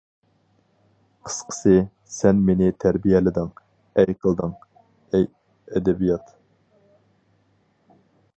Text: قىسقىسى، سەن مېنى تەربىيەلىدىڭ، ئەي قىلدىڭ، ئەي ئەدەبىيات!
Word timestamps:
قىسقىسى، 1.27 1.73
سەن 2.15 2.39
مېنى 2.47 2.69
تەربىيەلىدىڭ، 2.85 3.51
ئەي 4.05 4.17
قىلدىڭ، 4.25 4.57
ئەي 5.19 5.29
ئەدەبىيات! 5.77 6.35